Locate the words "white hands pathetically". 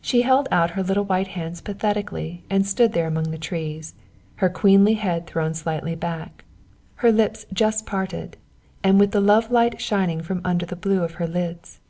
1.04-2.44